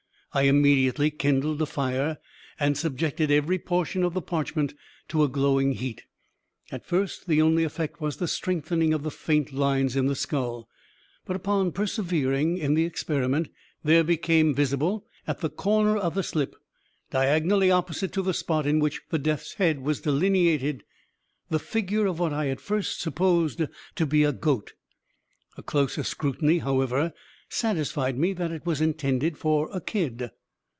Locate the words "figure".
21.59-22.05